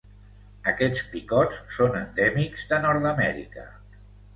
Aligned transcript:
Aquests 0.71 1.03
picots 1.11 1.61
són 1.77 2.01
endèmics 2.03 2.67
de 2.75 2.85
Nord-amèrica. 2.91 3.73